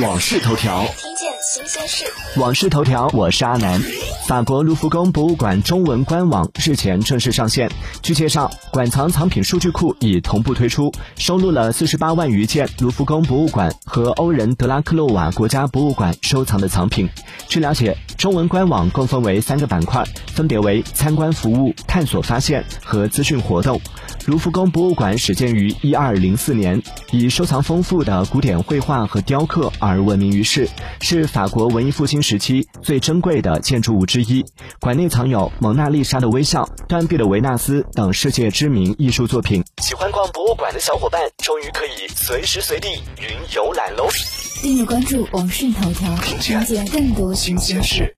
[0.00, 2.06] 往事头条，听见新鲜事。
[2.40, 3.78] 往事头条，我是阿南。
[4.26, 7.70] 法国卢浮宫博物馆中文官网日前正式上线。
[8.00, 17.10] 据介绍，馆藏藏品数据库已同步推出，收录了四十八万余件卢浮宫博物馆和欧仁德拉克洛瓦国家博物馆收藏的藏品。
[17.48, 23.80] 据了解，中文官网共分为三个板块，分别为参观服务、探索发现和资讯活动。
[24.26, 26.80] 卢浮宫博物馆始建于一二零四年，
[27.10, 30.68] 以收藏丰富的古典绘画和雕刻而闻名于世，
[31.00, 34.44] 是法国文艺复兴时期最珍贵的建筑物之一。
[34.78, 39.64] 馆内藏有《蒙娜丽莎的微笑》、断臂的维纳斯等世界知名艺术作品。
[39.82, 42.86] 喜欢逛博物馆的小伙伴，终于可以随时随地
[43.18, 43.26] 云
[43.56, 44.06] 游览喽！
[44.62, 48.08] 订阅关注网讯头条，了解更多新鲜事。